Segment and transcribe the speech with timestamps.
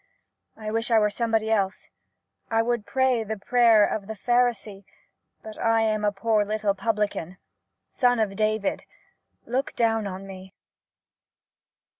[0.57, 1.91] I wish I were somebody else—
[2.49, 4.83] I would pray the prayer of the' Pharisee,'
[5.43, 7.37] but I am a poor little 'Publican.'
[7.87, 8.83] 'Son of David,'
[9.45, 10.55] look down on me